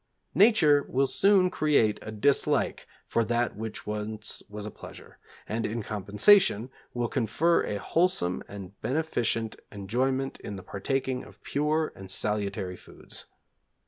[0.33, 5.83] Nature will soon create a dislike for that which once was a pleasure, and in
[5.83, 12.75] compensation will confer a wholesome and beneficent enjoyment in the partaking of pure and salutary
[12.75, 13.27] foods.